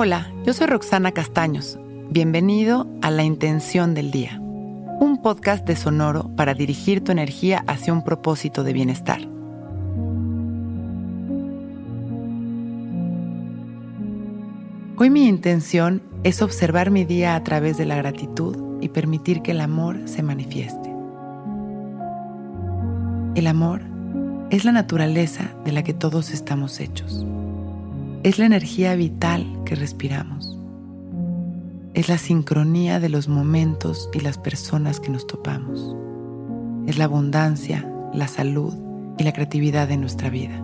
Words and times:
Hola, 0.00 0.32
yo 0.46 0.52
soy 0.52 0.68
Roxana 0.68 1.10
Castaños. 1.10 1.76
Bienvenido 2.08 2.86
a 3.02 3.10
La 3.10 3.24
Intención 3.24 3.94
del 3.94 4.12
Día, 4.12 4.38
un 4.38 5.20
podcast 5.20 5.66
de 5.66 5.74
Sonoro 5.74 6.30
para 6.36 6.54
dirigir 6.54 7.02
tu 7.02 7.10
energía 7.10 7.64
hacia 7.66 7.92
un 7.92 8.04
propósito 8.04 8.62
de 8.62 8.72
bienestar. 8.72 9.22
Hoy 14.98 15.10
mi 15.10 15.26
intención 15.26 16.00
es 16.22 16.42
observar 16.42 16.92
mi 16.92 17.04
día 17.04 17.34
a 17.34 17.42
través 17.42 17.76
de 17.76 17.86
la 17.86 17.96
gratitud 17.96 18.80
y 18.80 18.90
permitir 18.90 19.42
que 19.42 19.50
el 19.50 19.60
amor 19.60 20.02
se 20.04 20.22
manifieste. 20.22 20.94
El 23.34 23.48
amor 23.48 23.80
es 24.50 24.64
la 24.64 24.70
naturaleza 24.70 25.56
de 25.64 25.72
la 25.72 25.82
que 25.82 25.92
todos 25.92 26.30
estamos 26.30 26.78
hechos. 26.78 27.26
Es 28.24 28.36
la 28.40 28.46
energía 28.46 28.96
vital 28.96 29.46
que 29.64 29.76
respiramos. 29.76 30.58
Es 31.94 32.08
la 32.08 32.18
sincronía 32.18 32.98
de 32.98 33.08
los 33.08 33.28
momentos 33.28 34.10
y 34.12 34.18
las 34.18 34.38
personas 34.38 34.98
que 34.98 35.08
nos 35.10 35.28
topamos. 35.28 35.94
Es 36.88 36.98
la 36.98 37.04
abundancia, 37.04 37.88
la 38.12 38.26
salud 38.26 38.74
y 39.18 39.22
la 39.22 39.32
creatividad 39.32 39.86
de 39.86 39.98
nuestra 39.98 40.30
vida. 40.30 40.60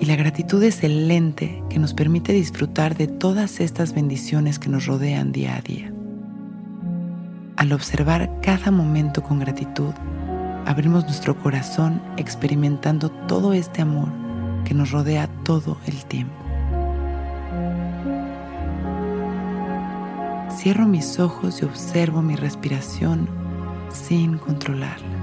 Y 0.00 0.04
la 0.04 0.16
gratitud 0.16 0.62
es 0.62 0.84
el 0.84 1.08
lente 1.08 1.62
que 1.70 1.78
nos 1.78 1.94
permite 1.94 2.34
disfrutar 2.34 2.94
de 2.94 3.06
todas 3.06 3.58
estas 3.60 3.94
bendiciones 3.94 4.58
que 4.58 4.68
nos 4.68 4.84
rodean 4.84 5.32
día 5.32 5.56
a 5.56 5.62
día. 5.62 5.90
Al 7.56 7.72
observar 7.72 8.38
cada 8.42 8.70
momento 8.70 9.22
con 9.22 9.38
gratitud, 9.38 9.94
abrimos 10.66 11.04
nuestro 11.04 11.38
corazón 11.38 12.02
experimentando 12.18 13.10
todo 13.10 13.54
este 13.54 13.80
amor 13.80 14.23
que 14.64 14.74
nos 14.74 14.90
rodea 14.90 15.28
todo 15.44 15.78
el 15.86 16.04
tiempo. 16.06 16.34
Cierro 20.56 20.86
mis 20.86 21.18
ojos 21.20 21.60
y 21.60 21.64
observo 21.64 22.22
mi 22.22 22.36
respiración 22.36 23.28
sin 23.90 24.38
controlarla. 24.38 25.14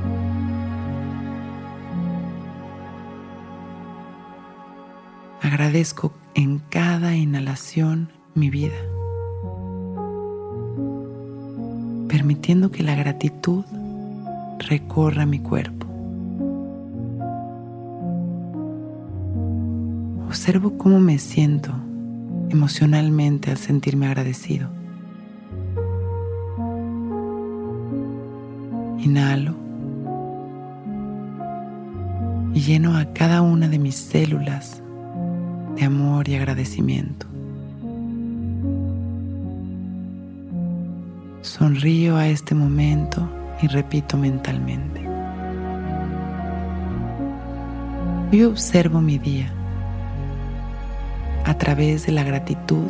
Agradezco 5.41 6.13
en 6.35 6.59
cada 6.59 7.15
inhalación 7.15 8.11
mi 8.35 8.49
vida, 8.49 8.77
permitiendo 12.07 12.71
que 12.71 12.83
la 12.83 12.95
gratitud 12.95 13.65
recorra 14.59 15.25
mi 15.25 15.39
cuerpo. 15.39 15.80
Observo 20.31 20.77
cómo 20.77 21.01
me 21.01 21.19
siento 21.19 21.73
emocionalmente 22.49 23.51
al 23.51 23.57
sentirme 23.57 24.07
agradecido. 24.07 24.69
Inhalo 28.97 29.53
y 32.53 32.61
lleno 32.61 32.95
a 32.95 33.11
cada 33.11 33.41
una 33.41 33.67
de 33.67 33.77
mis 33.77 33.95
células 33.95 34.81
de 35.75 35.83
amor 35.83 36.29
y 36.29 36.35
agradecimiento. 36.35 37.25
Sonrío 41.41 42.15
a 42.15 42.29
este 42.29 42.55
momento 42.55 43.29
y 43.61 43.67
repito 43.67 44.15
mentalmente. 44.15 45.01
Hoy 48.31 48.43
observo 48.45 49.01
mi 49.01 49.17
día 49.17 49.53
a 51.51 51.57
través 51.57 52.05
de 52.05 52.13
la 52.13 52.23
gratitud 52.23 52.89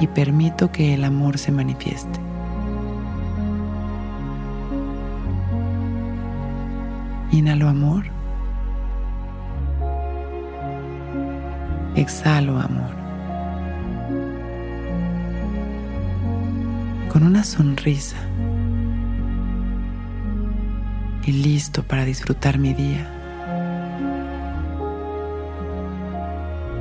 y 0.00 0.08
permito 0.08 0.72
que 0.72 0.94
el 0.94 1.04
amor 1.04 1.38
se 1.38 1.52
manifieste. 1.52 2.18
Inhalo 7.30 7.68
amor. 7.68 8.04
Exhalo 11.94 12.58
amor. 12.58 12.90
Con 17.12 17.22
una 17.22 17.44
sonrisa 17.44 18.16
y 21.24 21.30
listo 21.30 21.84
para 21.84 22.04
disfrutar 22.04 22.58
mi 22.58 22.74
día, 22.74 23.08